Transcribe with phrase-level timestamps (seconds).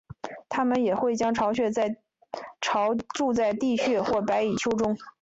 [0.49, 1.53] 它们也会将巢
[3.13, 4.97] 筑在地穴或白蚁丘中。